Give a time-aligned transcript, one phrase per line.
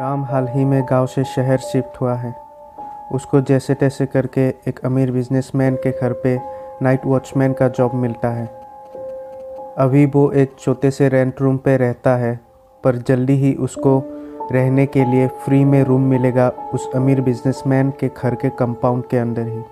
[0.00, 2.34] राम हाल ही में गाँव से शहर शिफ्ट हुआ है।
[3.12, 6.36] उसको जैसे तैसे करके एक अमीर बिजनेसमैन के घर पे
[6.82, 8.46] नाइट वॉचमैन का जॉब मिलता है।
[9.78, 12.40] अभी वो एक छोटे से रेंट रूम पे रहता है,
[12.84, 14.02] पर जल्दी ही उसको
[14.52, 19.18] रहने के लिए फ्री में रूम मिलेगा उस अमीर बिजनेसमैन के घर के कंपाउंड के
[19.18, 19.62] अंदर ही।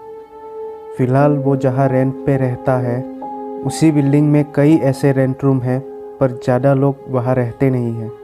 [0.98, 3.02] फ़िलहाल वो जहाँ रेंट पे रहता है,
[3.66, 5.80] उसी बिल्डिंग में कई ऐसे रेंट रूम हैं,
[6.20, 8.21] पर ज़्यादा लोग वहाँ रहते नहीं हैं।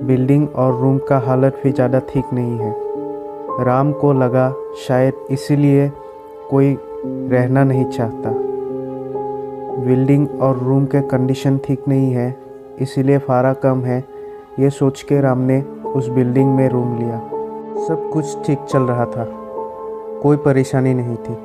[0.00, 5.88] बिल्डिंग और रूम का हालत भी ज़्यादा ठीक नहीं है। राम को लगा शायद इसीलिए
[6.50, 8.30] कोई रहना नहीं चाहता।
[9.78, 12.34] बिल्डिंग और रूम के कंडीशन ठीक नहीं है,
[12.80, 14.02] इसीलिए फारा कम है,
[14.58, 17.18] ये सोच के राम ने उस बिल्डिंग में रूम लिया।
[17.86, 19.26] सब कुछ ठीक चल रहा था,
[20.22, 21.36] कोई परेशानी नहीं थी।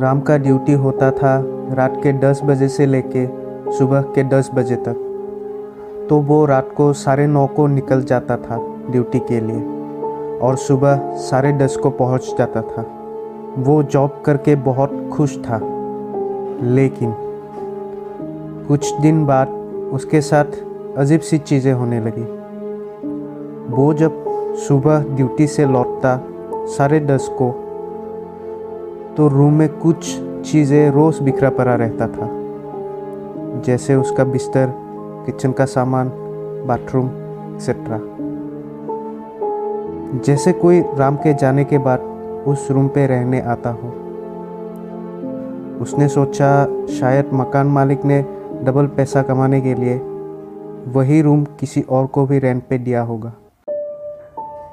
[0.00, 1.36] राम का ड्यूटी होता था
[1.74, 3.26] रात के 10 बजे से लेके
[3.72, 5.04] सुबह के 10 बजे तक।
[6.08, 8.56] तो वो रात को साढ़े नौ को निकल जाता था
[8.90, 12.84] ड्यूटी के लिए और सुबह साढ़े दस को पहुँच जाता था।
[13.58, 15.60] वो जॉब करके बहुत खुश था।
[16.62, 17.14] लेकिन
[18.68, 19.48] कुछ दिन बाद
[19.92, 20.44] उसके साथ
[20.96, 22.24] अजीब सी चीज़ें होने लगी।
[23.74, 24.24] वो जब
[24.58, 26.20] सुबह ड्यूटी से लौटता
[26.68, 27.50] साढ़े दस को
[29.16, 32.28] तो रूम में कुछ चीज़ें रोज़ बिखरा पड़ा रहता था।
[33.60, 34.72] जैसे उसका बिस्तर
[35.28, 36.10] किचन का सामान
[36.66, 37.98] बाथरूम एक्सेट्रा
[40.24, 42.00] जैसे कोई राम के जाने के बाद
[42.46, 43.88] उस रूम पे रहने आता हो।
[45.82, 48.24] उसने सोचा शायद मकान मालिक ने
[48.62, 49.98] डबल पैसा कमाने के लिए
[50.86, 53.32] वही रूम किसी और को भी रेंट पे दिया होगा।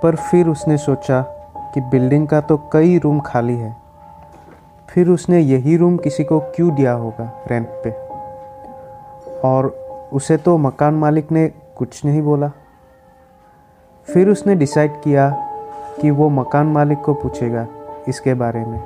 [0.03, 1.21] पर फिर उसने सोचा
[1.73, 3.77] कि बिल्डिंग का तो कई रूम खाली है।
[4.89, 7.91] फिर उसने यही रूम किसी को क्यों दिया होगा रेंट पे?
[9.47, 12.51] और उसे तो मकान मालिक ने कुछ नहीं बोला।
[14.07, 15.29] फिर उसने डिसाइड किया
[16.01, 17.67] कि वो मकान मालिक को पूछेगा
[18.07, 18.83] इसके बारे में।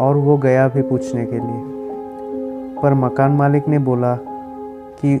[0.00, 1.62] और वो गया भी पूछने के लिए।
[2.82, 4.18] पर मकान मालिक ने बोला
[5.00, 5.16] कि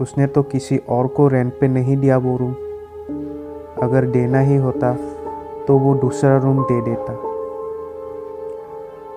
[0.00, 2.52] उसने तो किसी और को रेंट पे नहीं दिया वो रूम
[3.82, 4.94] अगर देना ही होता
[5.66, 7.12] तो वो दूसरा रूम दे देता।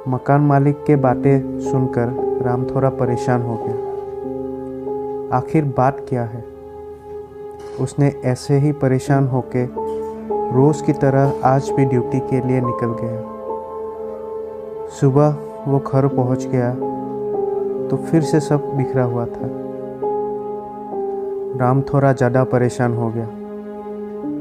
[0.07, 3.92] मकान मालिक के बातें सुनकर राम थोड़ा परेशान हो गया।
[5.33, 6.44] आखिर बात क्या है?
[7.79, 9.63] उसने ऐसे ही परेशान होके
[10.53, 13.21] रोज़ की तरह आज भी ड्यूटी के लिए निकल गया।
[14.91, 16.73] सुबह वो घर पहुँच गया
[17.89, 19.49] तो फिर से सब बिखरा हुआ था।
[21.59, 23.27] राम थोड़ा ज़्यादा परेशान हो गया,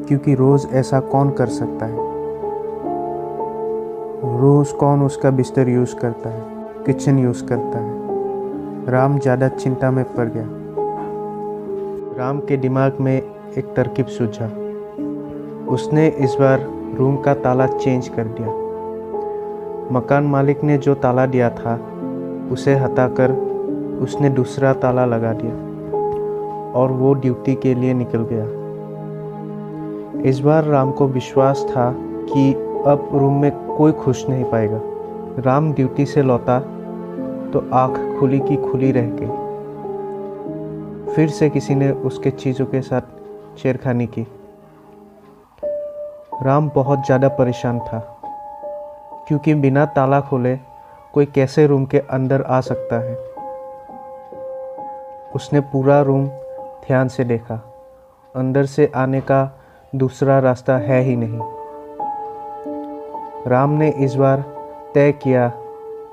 [0.09, 1.97] क्योंकि रोज़ ऐसा कौन कर सकता है?
[4.41, 6.43] रोज़ कौन उसका बिस्तर यूज़ करता है,
[6.87, 8.91] किचन यूज़ करता है?
[8.91, 10.62] राम ज़्यादा चिंता में पड़ गया।
[12.19, 13.23] राम के दिमाग में
[13.59, 14.47] एक तरकीब सूझा।
[15.69, 18.49] उसने इस बार रूम का ताला चेंज कर दिया।
[19.93, 21.75] मकान मालिक ने जो ताला दिया था,
[22.53, 23.33] उसे हटाकर
[24.03, 25.53] उसने दूसरा ताला लगा दिया
[26.73, 28.47] और वो ड्यूटी के लिए निकल गया।
[30.23, 32.53] इस बार राम को विश्वास था कि
[32.87, 34.81] अब रूम में कोई खुश नहीं पाएगा।
[35.39, 36.59] राम ड्यूटी से लौटा
[37.53, 39.42] तो आँख खुली की खुली रह गई।
[41.15, 44.27] फिर से किसी ने उसके चीज़ों के साथ छेड़खानी की।
[46.43, 47.99] राम बहुत ज़्यादा परेशान था,
[49.29, 50.57] क्योंकि बिना ताला खोले
[51.15, 53.15] कोई कैसे रूम के अंदर आ सकता है?
[55.35, 56.27] उसने पूरा रूम
[56.87, 57.61] ध्यान से देखा।
[58.35, 59.43] अंदर से आने का
[59.93, 61.41] दूसरा रास्ता है ही नहीं।
[63.47, 64.45] राम ने इस बार
[64.95, 65.49] तय किया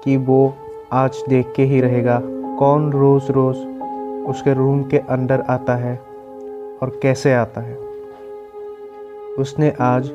[0.03, 0.53] कि वो
[0.93, 2.21] आज देख के ही रहेगा
[2.59, 3.67] कौन रोज़ रोज़
[4.27, 5.99] उसके रूम के अंदर आता है
[6.81, 7.77] और कैसे आता है।
[9.39, 10.07] उसने आज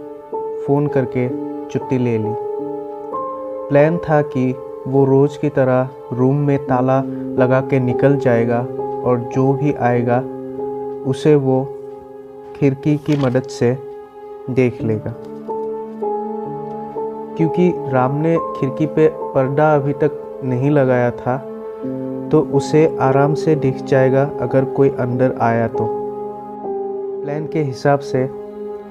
[0.67, 1.29] फ़ोन करके
[1.71, 2.35] छुट्टी ले ली।
[3.69, 4.55] प्लान था कि
[4.87, 7.03] वो रोज़ की तरह रूम में ताला
[7.43, 8.67] लगा के निकल जाएगा
[9.05, 10.25] और जो भी आएगा,
[11.07, 11.75] उसे वो
[12.57, 13.79] खिड़की की मदद से
[14.51, 15.15] देख लेगा।
[17.37, 21.51] क्योंकि राम ने खिड़की पे पर्दा अभी तक नहीं लगाया था
[22.35, 25.87] तो उसे आराम से दिख जाएगा अगर कोई अंदर आया तो।
[27.25, 28.31] प्लान के हिसाब से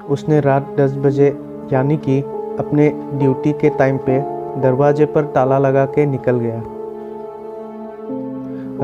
[0.08, 1.36] उसने रात 10 बजे,
[1.72, 2.20] यानी कि
[2.58, 4.18] अपने ड्यूटी के टाइम पे,
[4.60, 6.62] दरवाजे पर ताला लगा के निकल गया।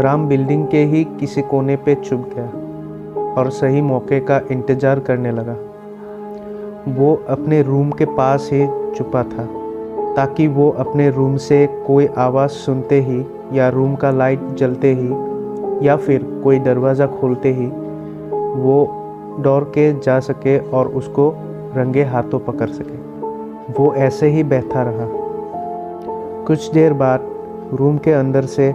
[0.03, 5.33] राम बिल्डिंग के ही किसी कोने पे छुप गया और सही मौके का इंतज़ार करने
[5.33, 5.57] लगा।
[6.89, 8.67] वो अपने रूम के पास ही
[8.97, 9.49] छुपा था,
[10.17, 15.87] ताकि वो अपने रूम से कोई आवाज़ सुनते ही या रूम का लाइट जलते ही
[15.87, 17.67] या फिर कोई दरवाज़ा खोलते ही
[18.63, 18.87] वो
[19.41, 21.35] दौड़ के जा सके और उसको
[21.77, 22.99] रंगे हाथों पकड़ सके।
[23.73, 25.07] वो ऐसे ही बैठा रहा।
[26.45, 27.21] कुछ देर बाद
[27.75, 28.71] रूम के अंदर से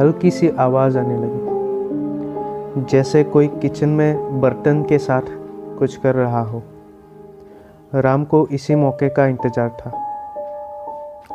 [0.00, 5.22] हल्की सी आवाज़ आने लगी। जैसे कोई किचन में बर्तन के साथ
[5.78, 6.62] कुछ कर रहा हो।
[7.94, 10.07] राम को इसी मौके का इंतज़ार था।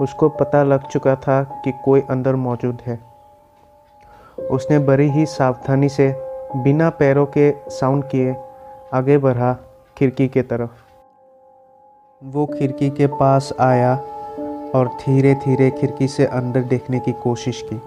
[0.02, 3.00] उसको पता लग चुका था कि कोई अंदर मौजूद है।
[4.52, 6.16] उसने बड़ी ही सावधानी से
[6.56, 8.36] बिना पैरों के साउंड किए
[8.94, 9.58] आगे बढ़ा
[9.98, 10.70] खिड़की के तरफ़।
[12.24, 13.96] वो खिड़की के पास आया
[14.76, 17.82] और धीरे धीरे खिड़की से अंदर देखने की कोशिश की,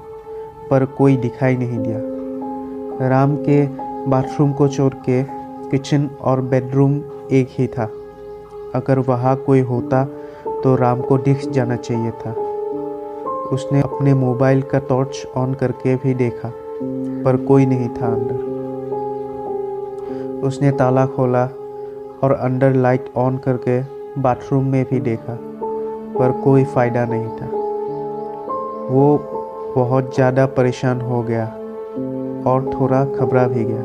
[0.71, 3.67] पर कोई दिखाई नहीं दिया। राम के
[4.11, 5.23] बाथरूम को छोड़ के
[5.71, 6.97] किचन और बेडरूम
[7.33, 7.85] एक ही था।
[8.75, 10.05] अगर वहाँ कोई होता
[10.65, 12.31] तो राम को दिख जाना चाहिए था।
[13.53, 16.51] उसने अपने मोबाइल का टॉर्च ऑन करके भी देखा,
[17.25, 18.45] पर कोई नहीं था अंदर।
[20.47, 21.45] उसने ताला खोला
[22.23, 23.81] और अंदर लाइट ऑन करके
[24.21, 25.39] बाथरूम में भी देखा,
[26.19, 27.47] पर कोई फ़ायदा नहीं था।
[28.91, 29.07] वो
[29.77, 31.47] बहुत ज़्यादा परेशान हो गया
[32.51, 33.83] और थोड़ा घबरा भी गया।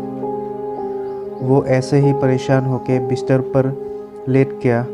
[1.42, 3.74] वो ऐसे ही परेशान होकर बिस्तर पर
[4.30, 4.86] लेट गया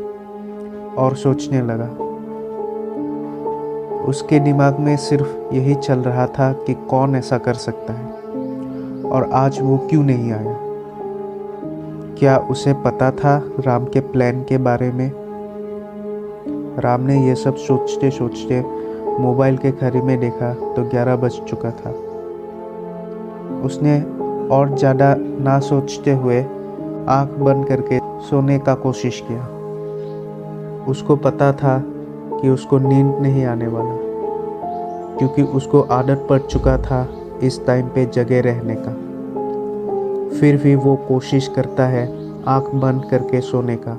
[0.98, 1.88] और सोचने लगा।
[4.04, 8.06] उसके दिमाग में सिर्फ़ यही चल रहा था कि कौन ऐसा कर सकता है।
[9.04, 10.56] और आज वो क्यों नहीं आया?
[12.18, 15.10] क्या उसे पता था राम के प्लान के बारे में?
[16.78, 18.60] राम ने यह सब सोचते सोचते
[19.20, 21.90] मोबाइल के घड़ी में देखा तो ग्यारह बज चुका था।
[23.64, 24.00] उसने
[24.48, 26.40] और ज़्यादा ना सोचते हुए
[27.08, 27.98] आँख बंद करके
[28.28, 29.57] सोने का कोशिश किया।
[30.86, 31.82] उसको पता था
[32.40, 33.96] कि उसको नींद नहीं आने वाला,
[35.18, 37.06] क्योंकि उसको आदत पड़ चुका था
[37.42, 38.92] इस टाइम पे जगह रहने का।
[40.38, 42.06] फिर भी वो कोशिश करता है
[42.44, 43.98] आँख बंद करके सोने का।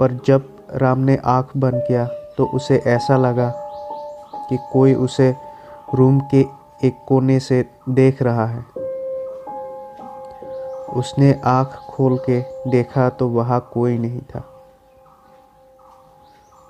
[0.00, 2.04] पर जब राम ने आँख बंद किया
[2.38, 3.52] तो उसे ऐसा लगा
[4.50, 5.34] कि कोई उसे
[5.94, 6.40] रूम के
[6.86, 8.64] एक कोने से देख रहा है।
[10.96, 12.40] उसने आँख खोल के
[12.70, 14.44] देखा तो वहाँ कोई नहीं था।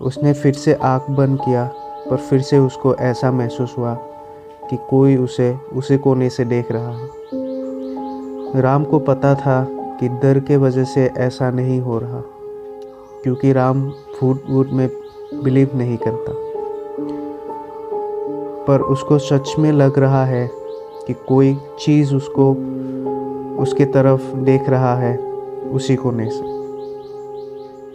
[0.01, 1.71] उसने फिर से आँख बंद किया,
[2.11, 3.95] पर फिर से उसको ऐसा महसूस हुआ
[4.71, 7.09] कि कोई उसे, उसी कोने से देख रहा है।
[8.61, 12.23] राम को पता था कि डर के वजह से ऐसा नहीं हो रहा,
[13.23, 14.91] क्योंकि राम फूट वूट में
[15.45, 16.33] बिलीव नहीं करता।
[18.65, 20.51] पर उसको सच में लग रहा है
[21.07, 22.53] कि कोई चीज़ उसको,
[23.63, 25.17] उसके तरफ़ देख रहा है
[25.73, 26.50] उसी कोने से।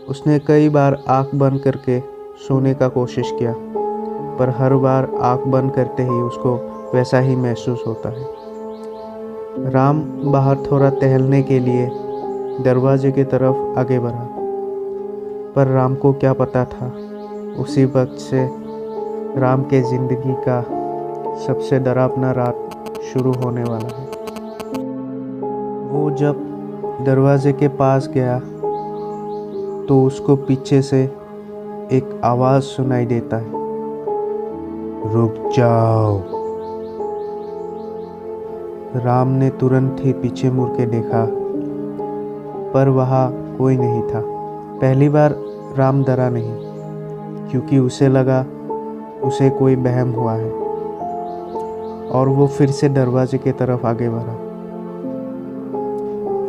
[0.10, 2.00] उसने कई बार आँख बंद करके
[2.38, 3.54] सोने का कोशिश किया,
[4.40, 6.56] पर हर बार आँख बंद करते ही उसको
[6.94, 11.90] वैसा ही महसूस होता है। राम बाहर थोड़ा टहलने के लिए
[12.64, 14.28] दरवाजे की तरफ़ आगे बढ़ा,
[15.56, 16.88] पर राम को क्या पता था,
[17.60, 18.48] उसी वक्त से
[19.40, 20.62] राम के ज़िंदगी का
[21.46, 24.06] सबसे डरावना रात शुरू होने वाला है।
[25.92, 26.36] वो जब
[27.06, 28.40] दरवाजे के पास गया
[29.90, 31.04] तो उसको पीछे से
[31.92, 33.48] एक आवाज़ सुनाई देता है।
[35.14, 36.22] रुक जाओ।
[38.96, 41.26] राम ने तुरंत ही पीछे मुड़ के देखा,
[42.74, 44.22] पर वहाँ कोई नहीं था।
[44.82, 45.36] पहली बार
[45.78, 46.56] राम डरा नहीं,
[47.50, 48.46] क्योंकि उसे लगा
[49.24, 50.52] उसे कोई बहम हुआ है,
[52.12, 54.36] और वो फिर से दरवाजे की तरफ़ आगे बढ़ा।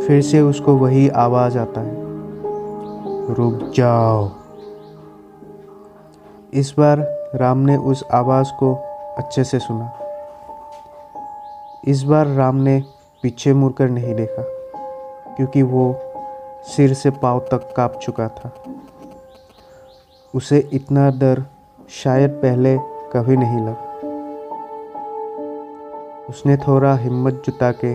[0.07, 2.06] फिर से उसको वही आवाज़ आता है।
[3.29, 4.29] रुक जाओ।
[6.53, 6.99] इस बार
[7.35, 8.75] राम ने उस आवाज़ को
[9.19, 9.91] अच्छे से सुना।
[11.85, 12.83] इस बार राम ने
[13.23, 14.43] पीछे मुड़कर नहीं देखा,
[15.37, 15.95] क्योंकि वो
[16.67, 18.51] सिर से पाँव तक काँप चुका था।
[20.35, 21.45] उसे इतना डर
[21.95, 22.77] शायद पहले
[23.13, 23.85] कभी नहीं लगा।
[26.29, 27.95] उसने थोड़ा हिम्मत जुटा के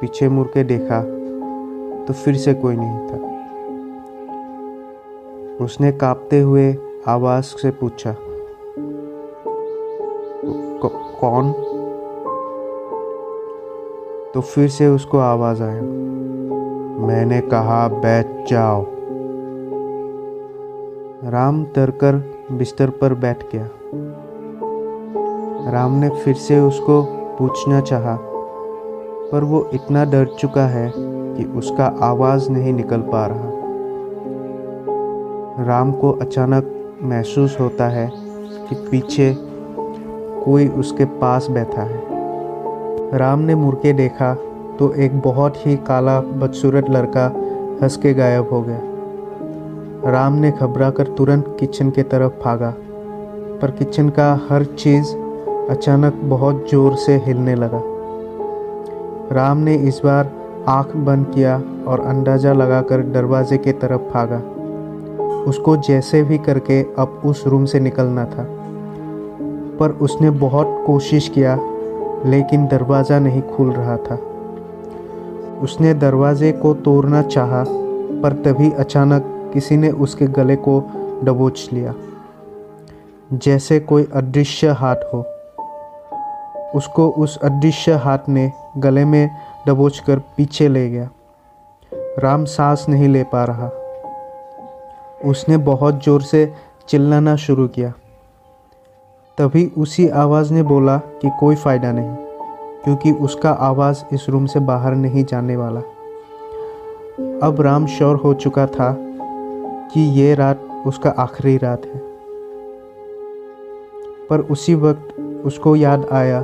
[0.00, 1.02] पीछे मुड़ के देखा
[2.04, 3.33] तो फिर से कोई नहीं था।
[5.60, 6.76] उसने कांपते हुए
[7.08, 8.16] आवाज़ से पूछा
[11.20, 11.52] कौन?
[14.34, 15.82] तो फिर से उसको आवाज़ आया
[17.06, 18.86] मैंने कहा, बैठ जाओ।
[21.30, 22.14] राम तरकर
[22.52, 23.68] बिस्तर पर बैठ गया।
[25.72, 27.02] राम ने फिर से उसको
[27.38, 28.18] पूछना चाहा,
[29.32, 33.53] पर वो इतना डर चुका है कि उसका आवाज़ नहीं निकल पा रहा।
[35.58, 36.70] राम को अचानक
[37.02, 38.10] महसूस होता है
[38.68, 39.34] कि पीछे
[40.44, 44.32] कोई उसके पास बैठा है। राम ने मुड़ के देखा
[44.78, 47.26] तो एक बहुत ही काला बदसूरत लड़का
[47.82, 52.74] हंस के गायब हो गया। राम ने घबरा कर तुरंत किचन के तरफ़ भागा,
[53.62, 55.14] पर किचन का हर चीज़
[55.70, 57.82] अचानक बहुत ज़ोर से हिलने लगा।
[59.32, 60.32] राम ने इस बार
[60.68, 61.56] आँख बंद किया
[61.88, 64.42] और अंदाज़ा लगाकर दरवाजे के तरफ़ भागा।
[65.46, 68.46] उसको जैसे भी करके अब उस रूम से निकलना था।
[69.78, 71.58] पर उसने बहुत कोशिश किया,
[72.26, 74.18] लेकिन दरवाज़ा नहीं खुल रहा था।
[75.62, 77.64] उसने दरवाजे को तोड़ना चाहा,
[78.22, 80.80] पर तभी अचानक किसी ने उसके गले को
[81.24, 81.94] दबोच लिया।
[83.32, 85.24] जैसे कोई अदृश्य हाथ हो।
[86.74, 89.30] उसको उस अदृश्य हाथ ने गले में
[89.68, 91.10] दबोच कर पीछे ले गया।
[91.94, 93.70] राम सांस नहीं ले पा रहा।
[95.24, 96.52] उसने बहुत ज़ोर से
[96.88, 97.92] चिल्लाना शुरू किया।
[99.38, 102.14] तभी उसी आवाज़ ने बोला कि कोई फ़ायदा नहीं,
[102.84, 105.80] क्योंकि उसका आवाज़ इस रूम से बाहर नहीं जाने वाला।
[107.42, 108.94] अब राम श्योर हो चुका था
[109.94, 112.00] कि ये रात उसका आखिरी रात है।
[114.30, 115.14] पर उसी वक्त
[115.46, 116.40] उसको याद आया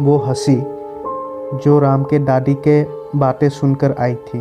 [0.00, 0.56] वो हँसी
[1.64, 2.82] जो राम के दादी के
[3.18, 4.38] बातें सुनकर आई थी।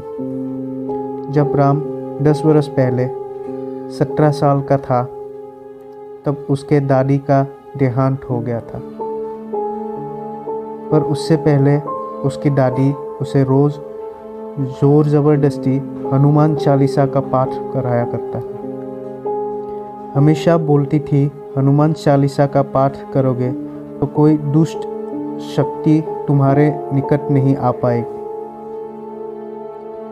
[1.31, 1.79] जब राम
[2.21, 3.07] दस बरस पहले,
[3.97, 5.03] सत्रह साल का था,
[6.25, 7.45] तब उसके दादी का
[7.77, 8.81] देहांत हो गया था।
[10.91, 11.77] पर उससे पहले
[12.27, 13.79] उसकी दादी उसे रोज़
[14.79, 15.77] ज़ोर ज़बरदस्ती
[16.13, 18.59] हनुमान चालीसा का पाठ कराया करता था
[20.15, 23.51] हमेशा बोलती थी, हनुमान चालीसा का पाठ करोगे
[23.99, 24.87] तो कोई दुष्ट
[25.47, 28.20] शक्ति तुम्हारे निकट नहीं आ पाएगी।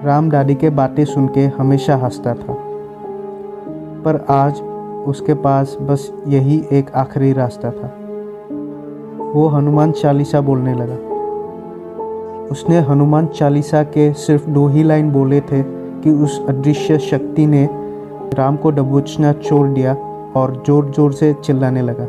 [0.05, 2.53] राम दादी के बातें सुन के हमेशा हंसता था।
[4.03, 4.61] पर आज
[5.07, 7.87] उसके पास बस यही एक आखिरी रास्ता था।
[9.35, 10.95] वो हनुमान चालीसा बोलने लगा।
[12.51, 15.61] उसने हनुमान चालीसा के सिर्फ़ दो ही लाइन बोले थे
[16.01, 17.69] कि उस अदृश्य शक्ति ने
[18.33, 19.93] राम को दबोचना छोड़ दिया
[20.35, 22.07] और ज़ोर ज़ोर से चिल्लाने लगा।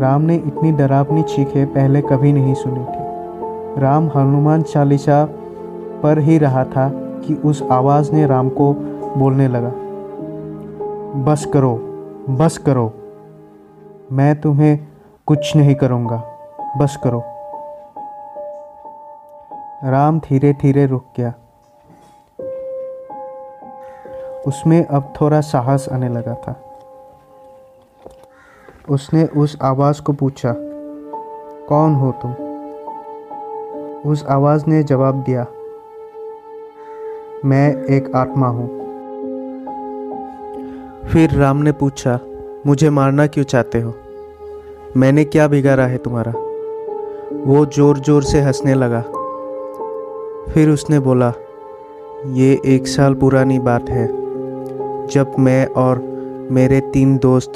[0.00, 5.28] राम ने इतनी डरावनी चीखें पहले कभी नहीं सुनी थी। राम हनुमान चालीसा
[6.02, 8.72] पर ही रहा था कि उस आवाज़ ने राम को
[9.16, 9.72] बोलने लगा,
[11.24, 11.86] बस करो
[12.30, 12.92] बस करो।
[14.12, 14.86] मैं तुम्हें
[15.26, 16.22] कुछ नहीं करूँगा,
[16.78, 17.22] बस करो।
[19.90, 21.34] राम धीरे धीरे रुक गया।
[24.46, 26.60] उसमें अब थोड़ा साहस आने लगा था।
[28.90, 30.54] उसने उस आवाज़ को पूछा,
[31.68, 32.32] कौन हो तुम?
[34.10, 35.46] उस आवाज़ ने जवाब दिया
[37.44, 38.68] मैं एक आत्मा हूँ।
[41.08, 42.20] फिर राम ने पूछा,
[42.66, 43.94] मुझे मारना क्यों चाहते हो?
[44.96, 46.32] मैंने क्या बिगाड़ा है तुम्हारा?
[47.44, 49.00] वो ज़ोर ज़ोर से हंसने लगा।
[50.52, 51.32] फिर उसने बोला,
[52.26, 54.06] ये एक साल पुरानी बात है।
[55.06, 55.98] जब मैं और
[56.50, 57.52] मेरे तीन दोस्त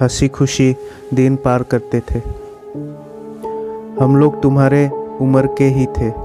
[0.00, 0.76] हँसी खुशी
[1.14, 2.18] दिन पार करते थे,
[4.04, 4.88] हम लोग तुम्हारे
[5.20, 6.23] उम्र के ही थे।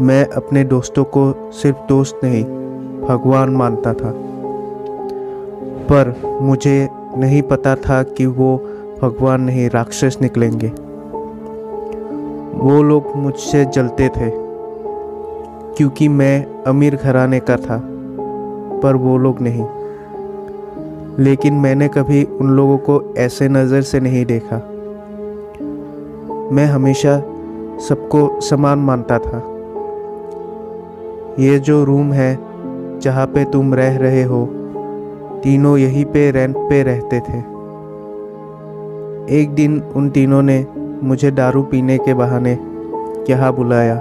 [0.00, 2.44] मैं अपने दोस्तों को सिर्फ़ दोस्त नहीं,
[3.08, 4.14] भगवान मानता था।
[5.90, 8.60] पर मुझे नहीं पता था कि वो
[9.02, 10.68] भगवान नहीं, राक्षस निकलेंगे।
[12.58, 14.30] वो लोग मुझसे जलते थे,
[15.76, 17.82] क्योंकि मैं अमीर घराने का था,
[18.82, 19.66] पर वो लोग नहीं।
[21.18, 24.56] लेकिन मैंने कभी उन लोगों को ऐसे नज़र से नहीं देखा।
[26.52, 27.22] मैं हमेशा
[27.88, 29.54] सबको समान मानता था।
[31.38, 32.38] ये जो रूम है,
[33.00, 34.46] जहाँ पे तुम रह रहे हो,
[35.44, 37.38] तीनों यहीं पे रेंट पे रहते थे।
[39.40, 40.66] एक दिन उन तीनों ने
[41.02, 42.58] मुझे दारू पीने के बहाने
[43.30, 43.96] यहाँ बुलाया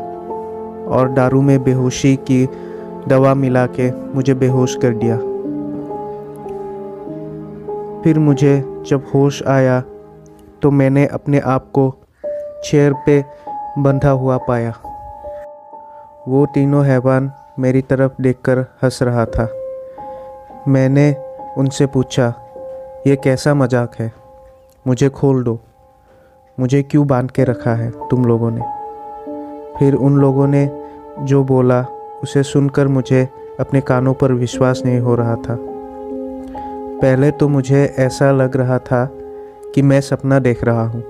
[0.88, 2.46] और दारू में बेहोशी की
[3.08, 5.18] दवा मिला के मुझे बेहोश कर दिया।
[8.04, 9.82] फिर मुझे जब होश आया
[10.62, 11.94] तो मैंने अपने आप को
[12.64, 13.24] चेयर पे
[13.78, 14.74] बंधा हुआ पाया।
[16.28, 19.50] वो तीनों हैवान मेरी तरफ़ देखकर हंस रहा था।
[20.68, 21.16] मैंने
[21.58, 22.34] उनसे पूछा,
[23.08, 24.14] ये कैसा मज़ाक है?
[24.88, 25.60] मुझे खोल दो।
[26.60, 28.62] मुझे क्यों बाँध के रखा है तुम लोगों ने?
[29.80, 30.88] फिर उन लोगों ने
[31.20, 31.86] जो बोला,
[32.24, 33.30] उसे सुनकर मुझे
[33.60, 35.58] अपने कानों पर विश्वास नहीं हो रहा था।
[37.02, 39.12] पहले तो मुझे ऐसा लग रहा था
[39.76, 41.04] कि मैं सपना देख रहा हूँ।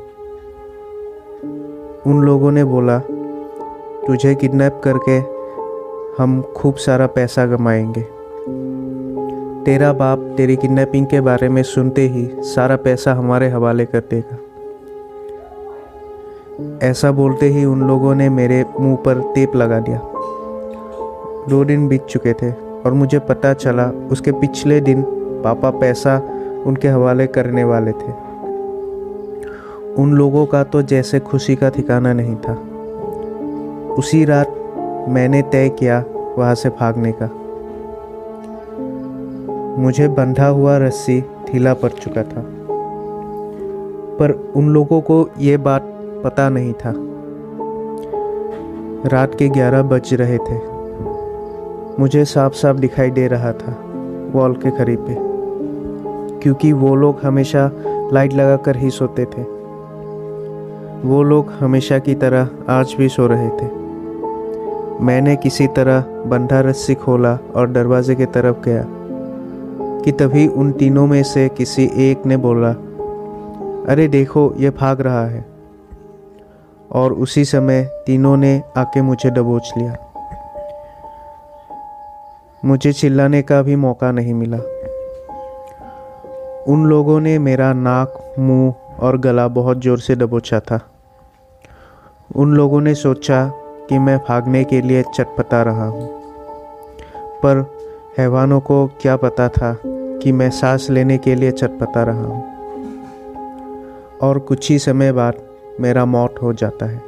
[2.08, 3.02] उन लोगों ने बोला
[4.08, 5.18] तुझे किडनैप करके
[6.24, 8.02] हम खूब सारा पैसा कमाएँगे।
[9.64, 14.38] तेरा बाप तेरी किडनैपिंग के बारे में सुनते ही सारा पैसा हमारे हवाले कर देगा।
[16.88, 20.00] ऐसा बोलते ही उन लोगों ने मेरे मुँह पर टेप लगा दिया।
[21.50, 25.02] दो दिन बीत चुके थे और मुझे पता चला उसके पिछले दिन
[25.44, 26.22] पापा पैसा
[26.66, 28.12] उनके हवाले करने वाले थे।
[29.94, 32.77] उन लोगों का तो जैसे खुशी का ठिकाना नहीं था।
[33.98, 34.48] उसी रात
[35.10, 36.04] मैंने तय किया
[36.38, 37.30] वहाँ से भागने का।
[39.82, 42.46] मुझे बंधा हुआ रस्सी ढीला पड़ चुका था।
[44.20, 45.82] पर उन लोगों को ये बात
[46.24, 46.94] पता नहीं था।
[49.10, 50.60] रात के ग्यारह बज रहे थे।
[52.00, 53.76] मुझे साफ़ साफ़ दिखाई दे रहा था
[54.34, 55.16] वॉल के करीब पे,
[56.40, 57.72] क्योंकि वो लोग हमेशा
[58.14, 59.42] लाइट लगाकर ही सोते थे।
[61.08, 63.77] वो लोग हमेशा की तरह आज भी सो रहे थे।
[65.02, 68.86] मैंने किसी तरह बंधा रस्सी खोला और दरवाजे की तरफ़ गया,
[70.06, 72.72] कि तभी उन तीनों में से किसी एक ने बोला,
[73.94, 75.46] अरे देखो, ये भाग रहा है।
[76.92, 79.96] और उसी समय तीनों ने आके मुझे दबोच लिया।
[82.66, 84.58] मुझे चिल्लाने का भी मौका नहीं मिला।
[86.68, 90.80] उन लोगों ने मेरा नाक, मुँह और गला बहुत ज़ोर से दबोचा था।
[92.36, 93.52] उन लोगों ने सोचा
[93.90, 96.08] कि मैं भागने के लिए चटपटा रहा हूँ।
[97.44, 97.78] पर
[98.18, 102.58] हैवानों को क्या पता था कि मैं सांस लेने के लिए चटपटा रहा हूँ।
[104.22, 105.34] और कुछ ही समय बाद
[105.80, 107.02] मेरा मौत हो जाता है।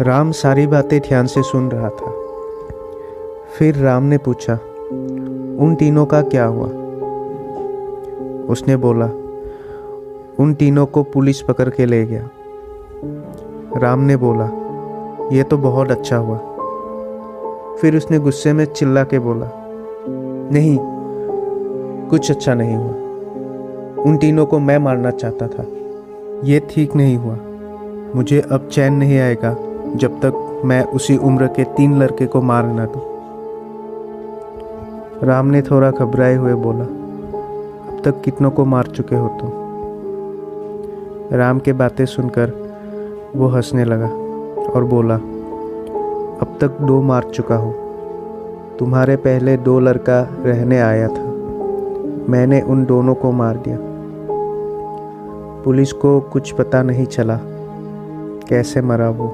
[0.00, 2.12] राम सारी बातें ध्यान से सुन रहा था।
[3.58, 4.54] फिर राम ने पूछा,
[5.60, 6.66] उन तीनों का क्या हुआ?
[8.44, 9.06] उसने बोला,
[10.38, 12.28] उन तीनों को पुलिस पकड़ के ले गया।
[13.76, 14.44] राम ने बोला
[15.32, 16.36] यह तो बहुत अच्छा हुआ।
[17.80, 19.46] फिर उसने गुस्से में चिल्ला के बोला,
[20.52, 20.78] नहीं,
[22.08, 25.64] कुछ अच्छा नहीं हुआ। उन तीनों को मैं मारना चाहता था।
[26.44, 27.38] ये ठीक नहीं हुआ।
[28.14, 29.56] मुझे अब चैन नहीं आएगा
[29.96, 33.02] जब तक मैं उसी उम्र के तीन लड़के को मार न दूँ।
[35.22, 39.50] राम ने थोड़ा घबराए हुए बोला, अब तक कितनों को मार चुके हो तुम?
[41.38, 42.59] राम के बातें सुनकर
[43.36, 44.06] वो हंसने लगा
[44.70, 45.14] और बोला,
[46.40, 47.74] अब तक दो मार चुका हूँ।
[48.78, 51.24] तुम्हारे पहले दो लड़का रहने आया था।
[52.28, 53.78] मैंने उन दोनों को मार दिया।
[55.64, 57.40] पुलिस को कुछ पता नहीं चला
[58.48, 59.28] कैसे मरा वो।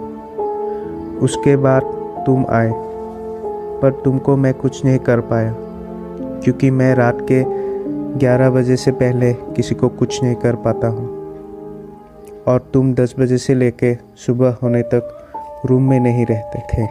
[1.22, 1.82] उसके बाद
[2.26, 2.72] तुम आए,
[3.82, 5.54] पर तुमको मैं कुछ नहीं कर पाया,
[6.44, 7.44] क्योंकि मैं रात के
[8.18, 11.15] 11 बजे से पहले किसी को कुछ नहीं कर पाता हूँ।
[12.48, 15.12] और तुम 10 बजे से लेके सुबह होने तक
[15.66, 16.88] रूम में नहीं रहते थे।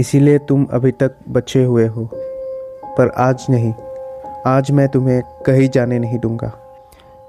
[0.00, 2.08] इसीलिए तुम अभी तक बचे हुए हो।
[2.98, 3.74] पर आज नहीं।
[4.46, 6.52] आज मैं तुम्हें कहीं जाने नहीं दूँगा।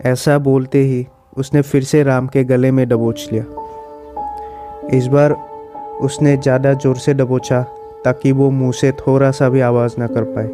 [0.05, 3.43] ऐसा बोलते ही उसने फिर से राम के गले में दबोच लिया।
[4.97, 5.31] इस बार
[6.01, 7.61] उसने ज़्यादा ज़ोर से दबोचा
[8.05, 10.49] ताकि वो मुँह से थोड़ा सा भी आवाज़ ना कर पाए।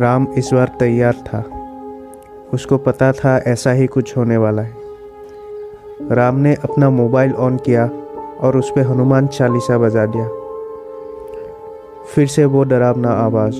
[0.00, 1.61] राम इस बार तैयार था।
[2.54, 4.76] उसको पता था ऐसा ही कुछ होने वाला है।
[6.10, 7.90] राम ने अपना मोबाइल ऑन किया
[8.40, 10.28] और उस पर हनुमान चालीसा बजा दिया।
[12.14, 13.54] फिर से वो डरावना आवाज़।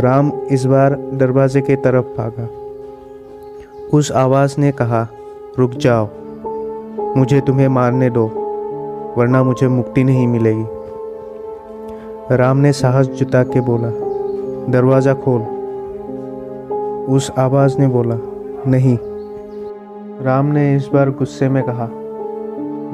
[0.00, 2.48] राम इस बार दरवाजे के तरफ़ भागा।
[3.94, 5.08] उस आवाज़ ने कहा,
[5.58, 6.08] रुक जाओ।
[7.16, 8.26] मुझे तुम्हें मारने दो,
[9.18, 10.66] वरना मुझे मुक्ति नहीं मिलेगी।
[12.36, 13.90] राम ने साहस जुटा के बोला,
[14.72, 15.51] दरवाज़ा खोल।
[17.08, 18.16] उस आवाज़ ने बोला,
[18.70, 18.98] नहीं।
[20.24, 21.86] राम ने इस बार गुस्से में कहा,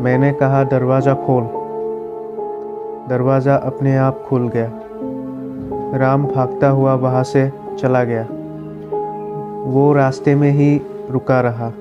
[0.03, 1.43] मैंने कहा, दरवाज़ा खोल।
[3.09, 4.71] दरवाज़ा अपने आप खुल गया।
[5.99, 8.23] राम भागता हुआ वहाँ से चला गया।
[9.71, 11.73] वो रास्ते में ही रुका रहा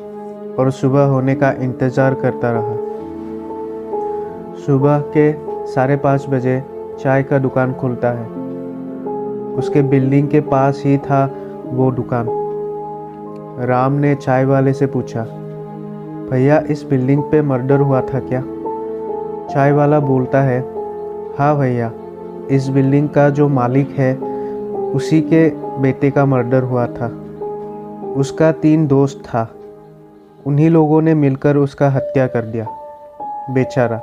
[0.60, 2.76] और सुबह होने का इंतज़ार करता रहा।
[4.66, 5.34] सुबह के
[5.66, 6.63] साढ़े पाँच बजे
[7.00, 8.26] चाय का दुकान खुलता है।
[9.56, 11.26] उसके बिल्डिंग के पास ही था
[11.69, 12.27] वो दुकान।
[13.65, 15.23] राम ने चाय वाले से पूछा,
[16.32, 18.41] भैया, इस बिल्डिंग पे मर्डर हुआ था क्या?
[19.47, 20.60] चाय वाला बोलता है
[21.38, 21.91] हाँ भैया,
[22.51, 24.15] इस बिल्डिंग का जो मालिक है,
[24.93, 25.49] उसी के
[25.80, 27.08] बेटे का मर्डर हुआ था।
[28.15, 29.47] उसका तीन दोस्त था।
[30.45, 32.67] उन्हीं लोगों ने मिलकर उसका हत्या कर दिया,
[33.49, 34.01] बेचारा।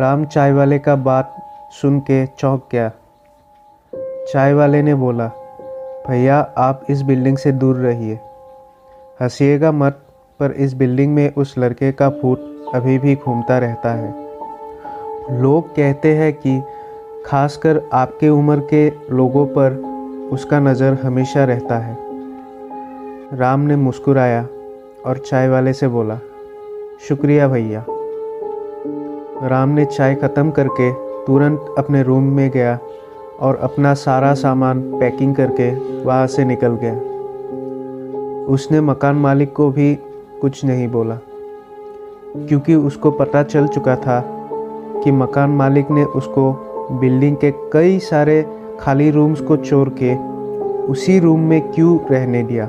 [0.00, 1.36] राम चाय वाले का बात
[1.72, 2.90] सुन के चौंक गया।
[4.32, 5.30] चाय वाले ने बोला
[6.10, 8.14] भैया, आप इस बिल्डिंग से दूर रहिए।
[9.20, 9.98] हंसीएगा मत,
[10.40, 16.14] पर इस बिल्डिंग में उस लड़के का फूट अभी भी घूमता रहता है। लोग कहते
[16.14, 16.60] हैं कि
[17.26, 19.76] खासकर आपके उम्र के लोगों पर
[20.32, 21.96] उसका नज़र हमेशा रहता है।
[23.38, 24.42] राम ने मुस्कुराया
[25.06, 26.18] और चाय वाले से बोला,
[27.08, 27.84] शुक्रिया भैया।
[29.48, 30.92] राम ने चाय ख़त्म करके
[31.26, 32.78] तुरंत अपने रूम में गया।
[33.40, 35.70] और अपना सारा सामान पैकिंग करके
[36.04, 36.94] वहाँ से निकल गया।
[38.46, 39.94] उसने मकान मालिक को भी
[40.40, 41.18] कुछ नहीं बोला,
[42.38, 44.22] क्योंकि उसको पता चल चुका था
[45.04, 46.52] कि मकान मालिक ने उसको
[46.92, 48.44] बिल्डिंग के कई सारे
[48.80, 50.14] खाली रूम्स को चोर के
[50.92, 52.68] उसी रूम में क्यों रहने दिया।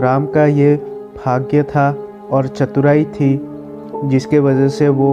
[0.00, 0.74] राम का ये
[1.16, 1.90] भाग्य था
[2.30, 3.40] और चतुराई थी,
[4.04, 5.12] जिसके वजह से वो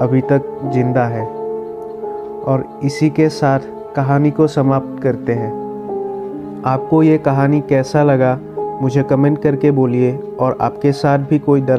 [0.00, 1.41] अभी तक ज़िंदा है।
[2.44, 3.60] और इसी के साथ
[3.96, 5.62] कहानी को समाप्त करते हैं।
[6.66, 8.38] आपको ये कहानी कैसा लगा,
[8.82, 11.70] मुझे कमेंट करके बोलिए और आपके साथ भी कोई डर